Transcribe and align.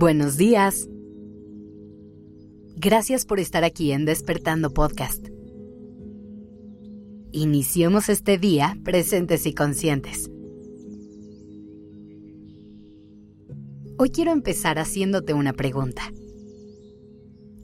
Buenos 0.00 0.38
días. 0.38 0.88
Gracias 2.74 3.26
por 3.26 3.38
estar 3.38 3.64
aquí 3.64 3.92
en 3.92 4.06
Despertando 4.06 4.72
Podcast. 4.72 5.28
Iniciemos 7.32 8.08
este 8.08 8.38
día 8.38 8.78
presentes 8.82 9.44
y 9.44 9.52
conscientes. 9.52 10.30
Hoy 13.98 14.08
quiero 14.08 14.32
empezar 14.32 14.78
haciéndote 14.78 15.34
una 15.34 15.52
pregunta. 15.52 16.10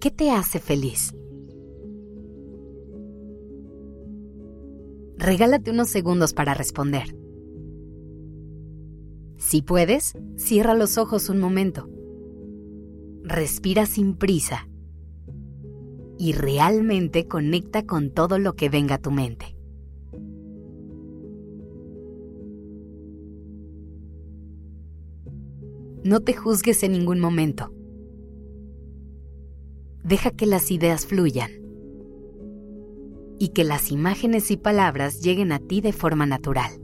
¿Qué 0.00 0.10
te 0.10 0.32
hace 0.32 0.58
feliz? 0.58 1.14
Regálate 5.18 5.70
unos 5.70 5.88
segundos 5.88 6.34
para 6.34 6.52
responder. 6.54 7.16
Si 9.38 9.62
puedes, 9.62 10.14
cierra 10.34 10.74
los 10.74 10.98
ojos 10.98 11.28
un 11.28 11.38
momento 11.38 11.88
respira 13.24 13.86
sin 13.86 14.14
prisa 14.14 14.68
y 16.18 16.32
realmente 16.32 17.26
conecta 17.26 17.84
con 17.86 18.10
todo 18.10 18.38
lo 18.38 18.54
que 18.54 18.68
venga 18.68 18.96
a 18.96 18.98
tu 18.98 19.10
mente. 19.10 19.56
No 26.04 26.20
te 26.20 26.34
juzgues 26.34 26.82
en 26.82 26.92
ningún 26.92 27.18
momento. 27.18 27.72
Deja 30.04 30.30
que 30.30 30.44
las 30.44 30.70
ideas 30.70 31.06
fluyan 31.06 31.50
y 33.38 33.48
que 33.48 33.64
las 33.64 33.90
imágenes 33.90 34.50
y 34.50 34.58
palabras 34.58 35.22
lleguen 35.22 35.50
a 35.50 35.60
ti 35.60 35.80
de 35.80 35.94
forma 35.94 36.26
natural. 36.26 36.83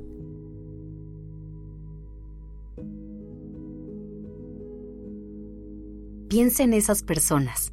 Piensa 6.31 6.63
en 6.63 6.75
esas 6.75 7.03
personas, 7.03 7.73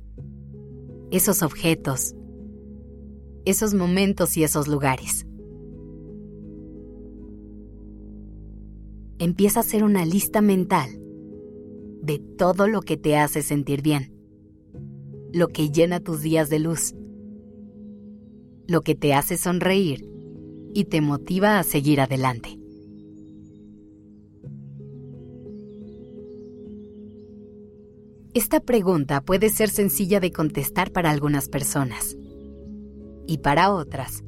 esos 1.12 1.44
objetos, 1.44 2.16
esos 3.46 3.76
momentos 3.76 4.36
y 4.36 4.44
esos 4.44 4.68
lugares. 4.68 5.28
Empieza 9.20 9.60
a 9.60 9.62
hacer 9.62 9.84
una 9.84 10.06
lista 10.06 10.42
mental 10.42 10.90
de 12.02 12.18
todo 12.18 12.68
lo 12.68 12.82
que 12.82 12.98
te 12.98 13.16
hace 13.16 13.44
sentir 13.44 13.84
bien, 13.84 14.12
lo 15.32 15.50
que 15.50 15.70
llena 15.70 16.00
tus 16.00 16.24
días 16.24 16.50
de 16.50 16.58
luz, 16.58 16.96
lo 18.66 18.82
que 18.82 18.96
te 18.96 19.14
hace 19.14 19.38
sonreír 19.38 20.10
y 20.74 20.86
te 20.86 21.02
motiva 21.02 21.60
a 21.60 21.64
seguir 21.64 22.02
adelante. 22.02 22.57
Esta 28.38 28.60
pregunta 28.60 29.22
puede 29.22 29.50
ser 29.50 29.68
sencilla 29.68 30.20
de 30.20 30.32
contestar 30.32 30.92
para 30.92 31.10
algunas 31.10 31.50
personas 31.50 32.16
y 33.26 33.40
para 33.40 33.74
otras 33.74 34.24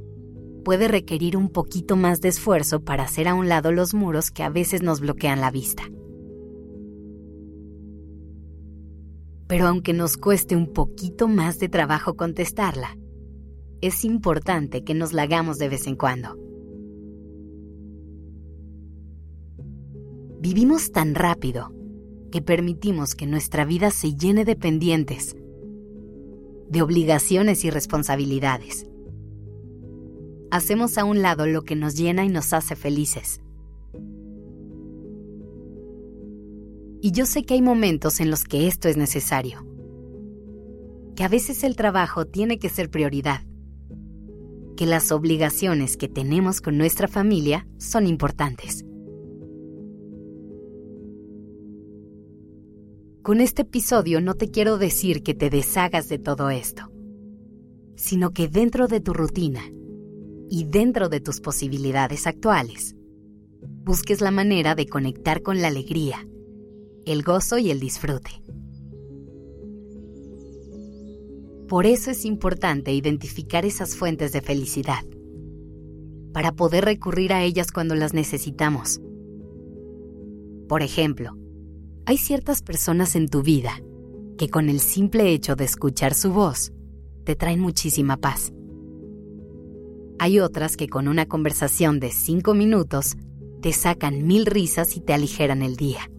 puede 0.65 0.87
requerir 0.87 1.37
un 1.37 1.49
poquito 1.49 1.95
más 1.95 2.19
de 2.19 2.29
esfuerzo 2.29 2.83
para 2.83 3.03
hacer 3.03 3.27
a 3.27 3.35
un 3.35 3.47
lado 3.49 3.71
los 3.71 3.93
muros 3.93 4.31
que 4.31 4.41
a 4.41 4.49
veces 4.49 4.81
nos 4.81 4.99
bloquean 4.99 5.41
la 5.41 5.51
vista. 5.51 5.83
Pero 9.45 9.67
aunque 9.67 9.93
nos 9.93 10.17
cueste 10.17 10.55
un 10.55 10.73
poquito 10.73 11.27
más 11.27 11.59
de 11.59 11.69
trabajo 11.69 12.15
contestarla, 12.15 12.97
es 13.79 14.03
importante 14.03 14.83
que 14.83 14.95
nos 14.95 15.13
la 15.13 15.21
hagamos 15.21 15.59
de 15.59 15.69
vez 15.69 15.85
en 15.85 15.95
cuando. 15.95 16.35
Vivimos 20.41 20.91
tan 20.91 21.13
rápido 21.13 21.78
que 22.31 22.41
permitimos 22.41 23.15
que 23.15 23.25
nuestra 23.25 23.65
vida 23.65 23.91
se 23.91 24.15
llene 24.15 24.45
de 24.45 24.55
pendientes, 24.55 25.35
de 26.69 26.81
obligaciones 26.81 27.65
y 27.65 27.69
responsabilidades. 27.69 28.85
Hacemos 30.51 30.97
a 30.97 31.05
un 31.05 31.21
lado 31.21 31.45
lo 31.45 31.63
que 31.63 31.75
nos 31.75 31.95
llena 31.95 32.25
y 32.25 32.29
nos 32.29 32.53
hace 32.53 32.75
felices. 32.75 33.41
Y 37.01 37.11
yo 37.11 37.25
sé 37.25 37.43
que 37.43 37.53
hay 37.53 37.61
momentos 37.61 38.19
en 38.19 38.29
los 38.29 38.43
que 38.43 38.67
esto 38.67 38.89
es 38.89 38.97
necesario, 38.97 39.65
que 41.15 41.23
a 41.23 41.29
veces 41.29 41.63
el 41.63 41.75
trabajo 41.75 42.25
tiene 42.25 42.59
que 42.59 42.69
ser 42.69 42.89
prioridad, 42.89 43.41
que 44.75 44.85
las 44.85 45.11
obligaciones 45.11 45.97
que 45.97 46.07
tenemos 46.07 46.61
con 46.61 46.77
nuestra 46.77 47.07
familia 47.07 47.67
son 47.77 48.05
importantes. 48.05 48.85
Con 53.29 53.41
este 53.41 53.61
episodio 53.61 54.21
no 54.21 54.33
te 54.33 54.49
quiero 54.49 54.79
decir 54.79 55.21
que 55.21 55.35
te 55.35 55.51
deshagas 55.51 56.09
de 56.09 56.17
todo 56.17 56.49
esto, 56.49 56.91
sino 57.95 58.31
que 58.31 58.47
dentro 58.47 58.87
de 58.87 59.01
tu 59.01 59.13
rutina 59.13 59.61
y 60.49 60.63
dentro 60.63 61.09
de 61.09 61.19
tus 61.19 61.39
posibilidades 61.39 62.25
actuales, 62.25 62.95
busques 63.83 64.21
la 64.21 64.31
manera 64.31 64.73
de 64.73 64.87
conectar 64.87 65.43
con 65.43 65.61
la 65.61 65.67
alegría, 65.67 66.27
el 67.05 67.21
gozo 67.21 67.59
y 67.59 67.69
el 67.69 67.79
disfrute. 67.79 68.31
Por 71.67 71.85
eso 71.85 72.09
es 72.09 72.25
importante 72.25 72.93
identificar 72.93 73.63
esas 73.63 73.95
fuentes 73.95 74.31
de 74.31 74.41
felicidad, 74.41 75.03
para 76.33 76.53
poder 76.53 76.83
recurrir 76.83 77.31
a 77.31 77.43
ellas 77.43 77.71
cuando 77.71 77.93
las 77.93 78.15
necesitamos. 78.15 78.99
Por 80.67 80.81
ejemplo, 80.81 81.37
hay 82.09 82.17
ciertas 82.17 82.63
personas 82.63 83.15
en 83.15 83.27
tu 83.27 83.43
vida 83.43 83.83
que 84.35 84.49
con 84.49 84.67
el 84.67 84.79
simple 84.79 85.31
hecho 85.31 85.55
de 85.55 85.65
escuchar 85.65 86.15
su 86.15 86.33
voz 86.33 86.73
te 87.23 87.35
traen 87.35 87.59
muchísima 87.59 88.17
paz. 88.17 88.51
Hay 90.17 90.39
otras 90.39 90.75
que 90.75 90.89
con 90.89 91.07
una 91.07 91.27
conversación 91.27 91.99
de 91.99 92.09
cinco 92.09 92.55
minutos 92.55 93.15
te 93.61 93.73
sacan 93.73 94.25
mil 94.25 94.47
risas 94.47 94.97
y 94.97 95.01
te 95.01 95.13
aligeran 95.13 95.61
el 95.61 95.75
día. 95.75 96.09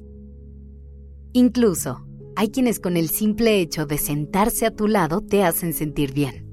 Incluso 1.33 2.07
hay 2.37 2.51
quienes 2.51 2.79
con 2.79 2.97
el 2.97 3.09
simple 3.09 3.61
hecho 3.61 3.85
de 3.85 3.99
sentarse 3.99 4.67
a 4.67 4.71
tu 4.71 4.87
lado 4.87 5.23
te 5.23 5.43
hacen 5.43 5.73
sentir 5.73 6.13
bien. 6.13 6.47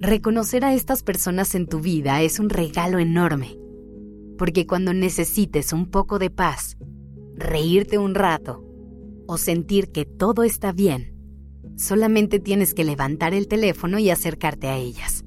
Reconocer 0.00 0.66
a 0.66 0.74
estas 0.74 1.02
personas 1.02 1.54
en 1.54 1.66
tu 1.66 1.80
vida 1.80 2.20
es 2.20 2.38
un 2.38 2.50
regalo 2.50 2.98
enorme 2.98 3.56
porque 4.36 4.66
cuando 4.66 4.92
necesites 4.92 5.72
un 5.72 5.90
poco 5.90 6.18
de 6.18 6.30
paz, 6.30 6.76
reírte 7.34 7.98
un 7.98 8.14
rato 8.14 8.64
o 9.26 9.38
sentir 9.38 9.90
que 9.90 10.04
todo 10.04 10.44
está 10.44 10.72
bien, 10.72 11.14
solamente 11.76 12.38
tienes 12.38 12.74
que 12.74 12.84
levantar 12.84 13.34
el 13.34 13.48
teléfono 13.48 13.98
y 13.98 14.10
acercarte 14.10 14.68
a 14.68 14.76
ellas. 14.76 15.24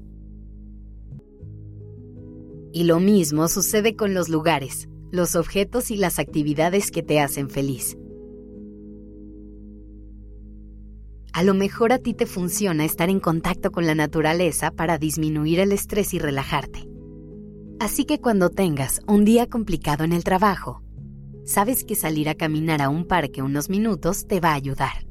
Y 2.72 2.84
lo 2.84 3.00
mismo 3.00 3.48
sucede 3.48 3.96
con 3.96 4.14
los 4.14 4.28
lugares, 4.28 4.88
los 5.10 5.34
objetos 5.34 5.90
y 5.90 5.96
las 5.96 6.18
actividades 6.18 6.90
que 6.90 7.02
te 7.02 7.20
hacen 7.20 7.50
feliz. 7.50 7.96
A 11.32 11.42
lo 11.44 11.54
mejor 11.54 11.92
a 11.92 11.98
ti 11.98 12.12
te 12.14 12.26
funciona 12.26 12.84
estar 12.84 13.08
en 13.08 13.20
contacto 13.20 13.70
con 13.70 13.86
la 13.86 13.94
naturaleza 13.94 14.72
para 14.72 14.98
disminuir 14.98 15.60
el 15.60 15.72
estrés 15.72 16.12
y 16.12 16.18
relajarte. 16.18 16.89
Así 17.80 18.04
que 18.04 18.20
cuando 18.20 18.50
tengas 18.50 19.00
un 19.08 19.24
día 19.24 19.46
complicado 19.48 20.04
en 20.04 20.12
el 20.12 20.22
trabajo, 20.22 20.82
sabes 21.46 21.82
que 21.82 21.94
salir 21.94 22.28
a 22.28 22.34
caminar 22.34 22.82
a 22.82 22.90
un 22.90 23.06
parque 23.06 23.40
unos 23.40 23.70
minutos 23.70 24.26
te 24.26 24.38
va 24.38 24.50
a 24.50 24.54
ayudar. 24.54 25.06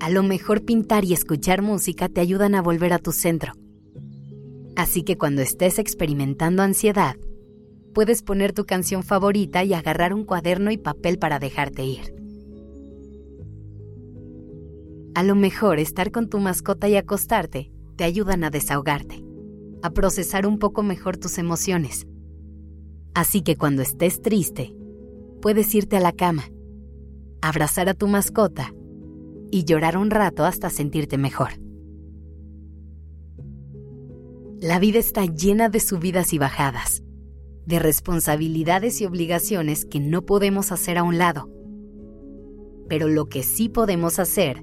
A 0.00 0.10
lo 0.10 0.24
mejor 0.24 0.64
pintar 0.64 1.04
y 1.04 1.12
escuchar 1.12 1.62
música 1.62 2.08
te 2.08 2.20
ayudan 2.20 2.56
a 2.56 2.62
volver 2.62 2.92
a 2.92 2.98
tu 2.98 3.12
centro. 3.12 3.52
Así 4.74 5.04
que 5.04 5.16
cuando 5.16 5.40
estés 5.40 5.78
experimentando 5.78 6.64
ansiedad, 6.64 7.14
puedes 7.94 8.24
poner 8.24 8.52
tu 8.52 8.66
canción 8.66 9.04
favorita 9.04 9.62
y 9.62 9.72
agarrar 9.72 10.14
un 10.14 10.24
cuaderno 10.24 10.72
y 10.72 10.78
papel 10.78 11.16
para 11.20 11.38
dejarte 11.38 11.84
ir. 11.84 12.12
A 15.14 15.22
lo 15.22 15.36
mejor 15.36 15.78
estar 15.78 16.10
con 16.10 16.28
tu 16.28 16.40
mascota 16.40 16.88
y 16.88 16.96
acostarte 16.96 17.70
te 17.94 18.02
ayudan 18.02 18.42
a 18.42 18.50
desahogarte 18.50 19.29
a 19.82 19.90
procesar 19.90 20.46
un 20.46 20.58
poco 20.58 20.82
mejor 20.82 21.16
tus 21.16 21.38
emociones. 21.38 22.06
Así 23.14 23.42
que 23.42 23.56
cuando 23.56 23.82
estés 23.82 24.20
triste, 24.22 24.74
puedes 25.40 25.74
irte 25.74 25.96
a 25.96 26.00
la 26.00 26.12
cama, 26.12 26.44
abrazar 27.40 27.88
a 27.88 27.94
tu 27.94 28.06
mascota 28.06 28.74
y 29.50 29.64
llorar 29.64 29.96
un 29.96 30.10
rato 30.10 30.44
hasta 30.44 30.70
sentirte 30.70 31.18
mejor. 31.18 31.50
La 34.60 34.78
vida 34.78 34.98
está 34.98 35.24
llena 35.24 35.70
de 35.70 35.80
subidas 35.80 36.32
y 36.34 36.38
bajadas, 36.38 37.02
de 37.64 37.78
responsabilidades 37.78 39.00
y 39.00 39.06
obligaciones 39.06 39.86
que 39.86 40.00
no 40.00 40.26
podemos 40.26 40.70
hacer 40.70 40.98
a 40.98 41.02
un 41.02 41.16
lado. 41.18 41.50
Pero 42.88 43.08
lo 43.08 43.26
que 43.26 43.42
sí 43.42 43.68
podemos 43.68 44.18
hacer 44.18 44.62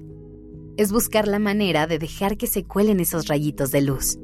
es 0.76 0.92
buscar 0.92 1.26
la 1.26 1.40
manera 1.40 1.88
de 1.88 1.98
dejar 1.98 2.36
que 2.36 2.46
se 2.46 2.62
cuelen 2.62 3.00
esos 3.00 3.26
rayitos 3.26 3.72
de 3.72 3.82
luz 3.82 4.18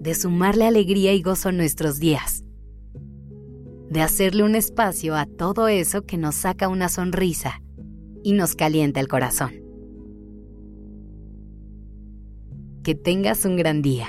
de 0.00 0.14
sumarle 0.14 0.66
alegría 0.66 1.12
y 1.14 1.22
gozo 1.22 1.48
a 1.50 1.52
nuestros 1.52 1.98
días. 1.98 2.44
de 3.90 4.02
hacerle 4.02 4.42
un 4.42 4.54
espacio 4.54 5.16
a 5.16 5.24
todo 5.24 5.68
eso 5.68 6.02
que 6.02 6.18
nos 6.18 6.34
saca 6.34 6.68
una 6.68 6.88
sonrisa 6.88 7.62
y 8.22 8.32
nos 8.32 8.54
calienta 8.54 9.00
el 9.00 9.08
corazón. 9.08 9.52
Que 12.84 12.94
tengas 12.94 13.44
un 13.44 13.56
gran 13.56 13.80
día. 13.80 14.08